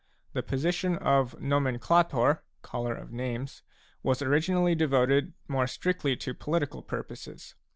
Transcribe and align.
The 0.33 0.41
position 0.41 0.95
of 0.97 1.37
nomenclator, 1.39 2.39
"caller 2.63 2.95
of 2.95 3.11
names," 3.11 3.61
was 4.01 4.23
originally 4.23 4.73
devoted 4.73 5.33
more 5.47 5.67
strictly 5.67 6.15
to 6.15 6.33
political 6.33 6.81
purposes. 6.81 7.53